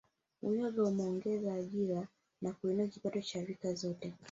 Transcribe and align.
Uyoga 0.49 0.83
umeongeza 0.89 1.49
ajira 1.61 2.01
na 2.41 2.51
kuinua 2.53 2.87
kipato 2.87 3.19
kwa 3.31 3.41
rika 3.45 3.73
zote 3.73 4.13